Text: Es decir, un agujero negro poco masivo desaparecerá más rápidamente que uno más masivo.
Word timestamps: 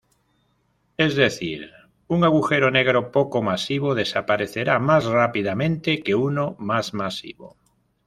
Es 0.97 1.15
decir, 1.15 1.69
un 2.07 2.23
agujero 2.23 2.71
negro 2.71 3.11
poco 3.11 3.43
masivo 3.43 3.93
desaparecerá 3.93 4.79
más 4.79 5.05
rápidamente 5.05 6.01
que 6.01 6.15
uno 6.15 6.55
más 6.57 6.95
masivo. 6.95 7.55